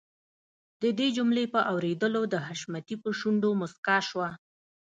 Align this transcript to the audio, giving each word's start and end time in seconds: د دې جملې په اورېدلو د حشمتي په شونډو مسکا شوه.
د 0.81 0.83
دې 0.97 1.07
جملې 1.17 1.45
په 1.53 1.59
اورېدلو 1.71 2.21
د 2.33 2.35
حشمتي 2.47 2.95
په 3.03 3.09
شونډو 3.19 3.49
مسکا 3.61 3.97
شوه. 4.09 4.29